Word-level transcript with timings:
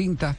distinta. 0.00 0.36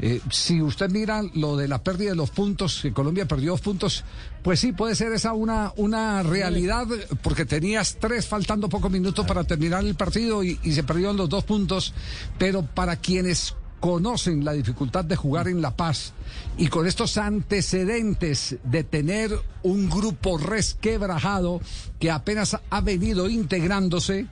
Eh, 0.00 0.20
si 0.30 0.60
usted 0.60 0.90
mira 0.90 1.22
lo 1.34 1.56
de 1.56 1.68
la 1.68 1.82
pérdida 1.82 2.10
de 2.10 2.16
los 2.16 2.30
puntos, 2.30 2.80
que 2.82 2.92
Colombia 2.92 3.26
perdió 3.26 3.52
dos 3.52 3.60
puntos, 3.60 4.04
pues 4.42 4.58
sí, 4.58 4.72
puede 4.72 4.96
ser 4.96 5.12
esa 5.12 5.32
una, 5.32 5.72
una 5.76 6.22
realidad, 6.22 6.86
porque 7.22 7.44
tenías 7.44 7.96
tres 8.00 8.26
faltando 8.26 8.68
pocos 8.68 8.90
minutos 8.90 9.24
para 9.24 9.44
terminar 9.44 9.84
el 9.84 9.94
partido 9.94 10.42
y, 10.42 10.58
y 10.64 10.72
se 10.72 10.82
perdieron 10.82 11.16
los 11.16 11.28
dos 11.28 11.44
puntos, 11.44 11.94
pero 12.38 12.62
para 12.62 12.96
quienes 12.96 13.54
conocen 13.78 14.44
la 14.44 14.52
dificultad 14.52 15.04
de 15.04 15.14
jugar 15.14 15.46
en 15.46 15.60
La 15.60 15.76
Paz 15.76 16.14
y 16.56 16.68
con 16.68 16.86
estos 16.86 17.18
antecedentes 17.18 18.56
de 18.64 18.82
tener 18.82 19.30
un 19.62 19.90
grupo 19.90 20.38
resquebrajado 20.38 21.60
que 22.00 22.10
apenas 22.10 22.58
ha 22.70 22.80
venido 22.80 23.28
integrándose, 23.28 24.26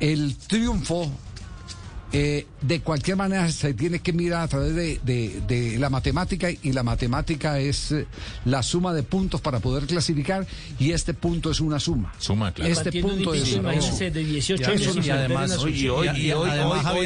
el 0.00 0.36
triunfo 0.36 1.10
eh, 2.12 2.46
de 2.62 2.80
cualquier 2.80 3.16
manera 3.16 3.50
se 3.50 3.74
tiene 3.74 3.98
que 4.00 4.12
mirar 4.12 4.42
a 4.42 4.48
través 4.48 4.74
de, 4.74 5.00
de- 5.04 5.42
de 5.46 5.78
la 5.78 5.90
matemática 5.90 6.48
y 6.50 6.72
la 6.72 6.82
matemática 6.82 7.58
es 7.58 7.92
eh, 7.92 8.06
la 8.44 8.62
suma 8.62 8.94
de 8.94 9.02
puntos 9.02 9.40
para 9.40 9.60
poder 9.60 9.86
clasificar 9.86 10.46
y 10.78 10.92
este 10.92 11.12
punto 11.14 11.50
es 11.50 11.60
una 11.60 11.78
suma. 11.78 12.12
Suma, 12.18 12.52
claro. 12.52 12.70
Este 12.70 12.84
Partiendo 12.84 13.08
punto 13.08 13.32
de 13.32 13.38
es 13.42 13.52
una 13.54 13.80
suma. 13.82 13.98
de 13.98 14.22
18 14.24 14.72
Y 15.04 15.10
además, 15.10 15.50
hoy- 15.58 15.88
hoy- 15.88 16.08
y 16.16 16.32
hoy- 16.32 16.48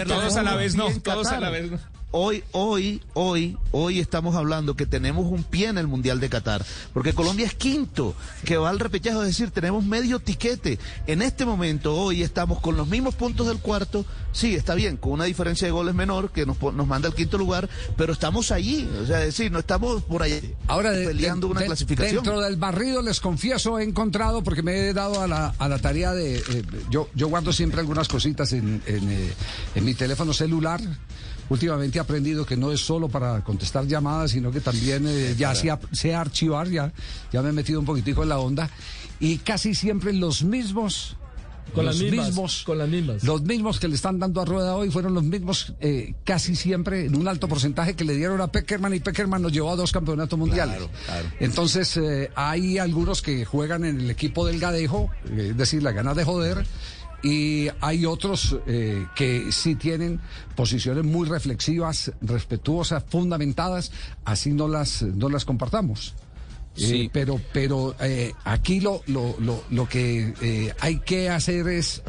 todos 0.07 0.37
a 0.37 0.43
la 0.43 0.55
vez 0.57 0.74
no, 0.77 0.88
todos 1.01 1.27
a 1.29 1.41
la 1.41 1.51
vez 1.51 1.71
no. 1.71 1.79
Hoy, 2.15 2.45
hoy, 2.52 3.01
hoy, 3.15 3.57
hoy 3.71 3.98
estamos 3.98 4.37
hablando 4.37 4.77
que 4.77 4.84
tenemos 4.84 5.25
un 5.33 5.45
pie 5.45 5.69
en 5.69 5.79
el 5.79 5.87
Mundial 5.87 6.21
de 6.21 6.29
Qatar, 6.29 6.62
porque 6.93 7.15
Colombia 7.15 7.47
es 7.47 7.55
quinto, 7.55 8.15
que 8.45 8.59
va 8.59 8.69
al 8.69 8.80
repechaje, 8.80 9.19
es 9.21 9.25
decir, 9.29 9.51
tenemos 9.51 9.83
medio 9.87 10.19
tiquete. 10.21 10.79
En 11.07 11.23
este 11.23 11.47
momento, 11.47 11.95
hoy 11.97 12.23
estamos 12.23 12.61
con 12.61 12.77
los 12.77 12.87
mismos 12.87 13.15
puntos 13.15 13.47
del 13.47 13.57
cuarto, 13.61 14.05
sí, 14.33 14.55
está 14.55 14.75
bien, 14.75 14.98
con 14.98 15.12
una 15.12 15.25
diferencia 15.25 15.66
de 15.66 15.73
goles 15.73 15.95
menor 15.95 16.30
que 16.33 16.45
nos, 16.45 16.61
nos 16.61 16.87
manda 16.87 17.09
al 17.09 17.15
quinto 17.15 17.38
lugar, 17.38 17.71
pero 17.97 18.13
estamos 18.13 18.52
allí, 18.52 18.87
o 19.02 19.07
sea, 19.07 19.21
es 19.21 19.27
decir, 19.38 19.51
no 19.51 19.60
estamos 19.60 20.02
por 20.02 20.23
allá 20.23 20.38
Ahora, 20.66 20.91
peleando 20.91 21.47
de- 21.47 21.51
una 21.52 21.60
de- 21.60 21.66
clasificación. 21.66 22.16
Dentro 22.16 22.43
del 22.43 22.57
barrido, 22.57 23.01
les 23.01 23.21
confieso, 23.21 23.79
he 23.79 23.85
encontrado, 23.85 24.43
porque 24.45 24.63
me 24.63 24.88
he 24.88 24.93
dado 24.93 25.23
a 25.23 25.26
la, 25.26 25.54
a 25.59 25.66
la 25.66 25.79
tarea 25.79 26.13
de. 26.13 26.37
eh, 26.37 26.63
yo, 26.91 27.09
yo 27.15 27.29
guardo 27.29 27.54
siempre 27.54 27.80
algunas 27.80 28.09
cositas 28.09 28.52
en, 28.52 28.82
en, 28.85 29.10
eh, 29.10 29.32
en 29.76 29.82
mi 29.87 29.95
teléfono 29.95 30.35
celular. 30.35 30.79
Últimamente 31.49 31.99
aprendido 32.02 32.45
que 32.45 32.56
no 32.56 32.72
es 32.72 32.80
solo 32.80 33.08
para 33.08 33.42
contestar 33.42 33.86
llamadas, 33.86 34.32
sino 34.32 34.50
que 34.50 34.60
también 34.60 35.04
eh, 35.06 35.34
ya 35.36 35.54
sé, 35.54 35.72
sé 35.92 36.14
archivar, 36.14 36.68
ya, 36.68 36.92
ya 37.32 37.42
me 37.42 37.50
he 37.50 37.52
metido 37.52 37.80
un 37.80 37.86
poquitico 37.86 38.22
en 38.22 38.28
la 38.28 38.38
onda. 38.38 38.70
Y 39.20 39.38
casi 39.38 39.74
siempre 39.74 40.12
los 40.12 40.42
mismos. 40.42 41.16
Con 41.74 41.86
los 41.86 41.95
las 41.95 42.02
mismas, 42.02 42.26
mismos, 42.26 42.62
con 42.66 42.76
las 42.76 42.88
mismas. 42.88 43.23
Los 43.23 43.42
mismos 43.42 43.78
que 43.78 43.88
le 43.88 43.95
están 43.95 44.18
dando 44.18 44.40
a 44.42 44.45
rueda 44.45 44.74
hoy 44.74 44.90
fueron 44.90 45.14
los 45.14 45.23
mismos, 45.23 45.74
eh, 45.80 46.12
casi 46.24 46.56
siempre, 46.56 47.06
en 47.06 47.16
un 47.16 47.28
alto 47.28 47.48
porcentaje 47.48 47.95
que 47.95 48.04
le 48.04 48.14
dieron 48.14 48.40
a 48.40 48.48
Peckerman 48.48 48.92
y 48.95 49.00
Peckerman 49.00 49.40
nos 49.40 49.52
llevó 49.52 49.70
a 49.70 49.76
dos 49.76 49.92
campeonatos 49.92 50.38
mundiales. 50.38 50.82
Entonces, 51.38 51.96
eh, 51.96 52.30
hay 52.34 52.78
algunos 52.78 53.23
que 53.23 53.45
juegan 53.45 53.84
en 53.84 54.00
el 54.00 54.10
equipo 54.10 54.45
del 54.45 54.58
Gadejo, 54.58 55.10
eh, 55.30 55.48
es 55.50 55.56
decir, 55.56 55.82
la 55.82 55.92
ganas 55.92 56.16
de 56.16 56.24
joder. 56.24 56.66
Y 57.23 57.68
hay 57.80 58.04
otros 58.04 58.56
eh, 58.66 59.06
que 59.15 59.52
sí 59.52 59.76
tienen 59.76 60.20
posiciones 60.56 61.04
muy 61.04 61.29
reflexivas, 61.29 62.12
respetuosas, 62.20 63.04
fundamentadas, 63.09 63.92
así 64.25 64.50
no 64.53 64.66
las, 64.69 65.03
no 65.03 65.28
las 65.28 65.44
compartamos. 65.44 66.14
Eh, 66.75 66.81
Sí. 66.81 67.10
pero 67.12 67.38
pero 67.53 67.94
eh, 68.00 68.32
aquí 68.44 68.81
lo, 68.81 69.03
lo, 69.06 69.37
lo, 69.41 69.62
lo 69.69 69.87
que 69.88 70.32
eh, 70.41 70.72
hay 70.81 71.00
que 71.00 71.28
hacer 71.28 71.69
es 71.69 72.03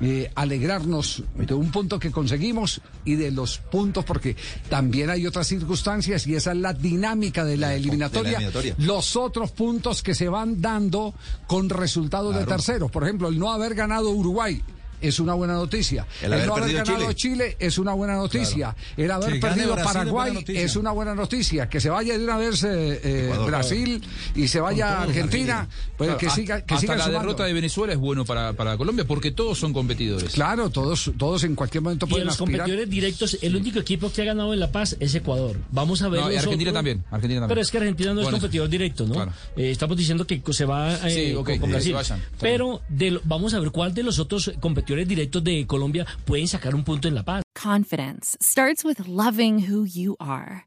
eh, 0.00 0.30
alegrarnos 0.34 1.22
de 1.36 1.54
un 1.54 1.70
punto 1.70 1.98
que 1.98 2.10
conseguimos 2.10 2.80
y 3.04 3.14
de 3.14 3.30
los 3.30 3.58
puntos, 3.58 4.04
porque 4.04 4.36
también 4.68 5.10
hay 5.10 5.26
otras 5.26 5.46
circunstancias 5.46 6.26
y 6.26 6.34
esa 6.34 6.52
es 6.52 6.58
la 6.58 6.72
dinámica 6.72 7.44
de 7.44 7.56
la 7.56 7.74
eliminatoria. 7.74 8.32
eliminatoria. 8.32 8.74
Los 8.78 9.16
otros 9.16 9.52
puntos 9.52 10.02
que 10.02 10.14
se 10.14 10.28
van 10.28 10.60
dando 10.60 11.14
con 11.46 11.68
resultados 11.68 12.34
de 12.34 12.44
terceros. 12.44 12.90
Por 12.90 13.04
ejemplo, 13.04 13.28
el 13.28 13.38
no 13.38 13.52
haber 13.52 13.74
ganado 13.74 14.10
Uruguay. 14.10 14.62
Es 15.00 15.20
una 15.20 15.34
buena 15.34 15.54
noticia. 15.54 16.06
El 16.20 16.26
El, 16.26 16.32
haber 16.34 16.46
no 16.46 16.52
haber 16.54 16.64
perdido 16.64 16.84
ganado 16.84 17.12
Chile. 17.12 17.34
Chile. 17.36 17.56
es 17.58 17.78
una 17.78 17.92
buena 17.92 18.14
noticia. 18.16 18.74
El 18.96 19.10
haber 19.10 19.40
perdido 19.40 19.74
Brasil 19.74 19.92
Paraguay 19.92 20.44
es 20.48 20.76
una 20.76 20.90
buena 20.92 21.14
noticia. 21.14 21.68
Que 21.68 21.80
se 21.80 21.90
vaya 21.90 22.16
de 22.16 22.24
una 22.24 22.36
vez 22.36 22.62
eh, 22.64 23.00
eh, 23.02 23.24
Ecuador. 23.26 23.46
Brasil 23.46 24.02
y 24.34 24.48
se 24.48 24.60
vaya 24.60 24.98
a 24.98 25.02
Argentina. 25.02 25.68
Pues 25.96 26.14
que 26.16 26.30
siga, 26.30 26.60
que 26.64 26.74
hasta 26.74 26.80
siga 26.80 26.96
la 26.96 27.04
sumando. 27.04 27.20
derrota 27.20 27.44
de 27.44 27.52
Venezuela 27.52 27.92
es 27.92 27.98
bueno 27.98 28.24
para, 28.24 28.52
para 28.52 28.76
Colombia 28.76 29.04
porque 29.06 29.30
todos 29.30 29.58
son 29.58 29.72
competidores. 29.72 30.32
Claro, 30.34 30.70
todos, 30.70 31.10
todos 31.18 31.44
en 31.44 31.54
cualquier 31.54 31.82
momento 31.82 32.06
Y 32.06 32.08
de 32.08 32.10
pueden 32.10 32.26
los 32.26 32.34
aspirar. 32.34 32.60
competidores 32.60 32.90
directos, 32.90 33.38
el 33.42 33.56
único 33.56 33.78
equipo 33.78 34.12
que 34.12 34.22
ha 34.22 34.24
ganado 34.26 34.52
en 34.52 34.60
La 34.60 34.70
Paz 34.72 34.96
es 35.00 35.14
Ecuador. 35.14 35.56
Vamos 35.70 36.02
a 36.02 36.08
ver. 36.08 36.20
No, 36.20 36.32
y 36.32 36.36
Argentina 36.36 36.72
también, 36.72 37.04
Argentina 37.10 37.40
también. 37.40 37.48
Pero 37.48 37.60
es 37.60 37.70
que 37.70 37.78
Argentina 37.78 38.14
no 38.14 38.20
es 38.22 38.28
competidor 38.28 38.68
directo, 38.68 39.06
¿no? 39.06 39.14
claro. 39.14 39.32
Eh, 39.56 39.70
estamos 39.70 39.96
diciendo 39.96 40.26
que 40.26 40.42
se 40.50 40.64
va 40.64 40.94
eh, 41.08 41.10
Sí, 41.30 41.34
ok, 41.34 41.58
con, 41.60 41.70
Brasil. 41.70 41.90
se 41.90 41.94
vayan, 41.94 42.18
está 42.20 42.36
Pero 42.40 42.82
de 42.88 43.10
lo- 43.12 43.20
vamos 43.24 43.54
a 43.54 43.60
ver 43.60 43.70
cuál 43.70 43.94
de 43.94 44.02
los 44.02 44.18
otros 44.18 44.50
competidores 44.86 45.08
directos 45.08 45.42
de 45.42 45.66
Colombia 45.66 46.06
pueden 46.24 46.46
sacar 46.46 46.74
un 46.74 46.84
punto 46.84 47.08
en 47.08 47.14
La 47.14 47.24
Paz. 47.24 47.42
Confidence 47.60 48.36
starts 48.40 48.84
with 48.84 49.08
loving 49.08 49.68
who 49.68 49.84
you 49.84 50.16
are. 50.20 50.66